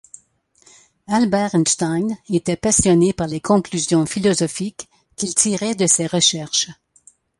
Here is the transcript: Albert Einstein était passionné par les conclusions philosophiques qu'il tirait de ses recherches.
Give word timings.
Albert 1.05 1.53
Einstein 1.53 2.17
était 2.27 2.55
passionné 2.55 3.13
par 3.13 3.27
les 3.27 3.39
conclusions 3.39 4.07
philosophiques 4.07 4.89
qu'il 5.15 5.35
tirait 5.35 5.75
de 5.75 5.85
ses 5.85 6.07
recherches. 6.07 6.69